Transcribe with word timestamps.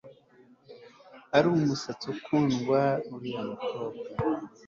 Ari 1.35 1.47
umusazi 1.57 2.05
akunda 2.15 2.79
uriya 3.13 3.41
mukobwa 3.49 4.03